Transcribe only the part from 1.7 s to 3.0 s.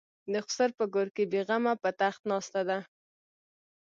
په تخت ناسته ده.